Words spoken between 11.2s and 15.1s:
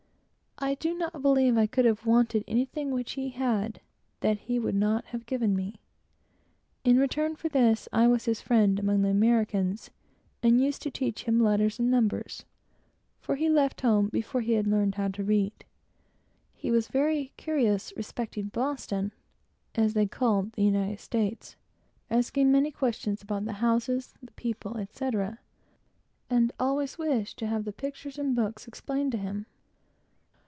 him letters and numbers; for he left home before he had learned how